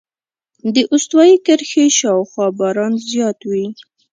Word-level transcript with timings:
د 0.73 0.77
استوایي 0.93 1.35
کرښې 1.45 1.85
شاوخوا 1.99 2.47
باران 2.59 2.93
زیات 3.09 3.39
وي. 3.49 3.65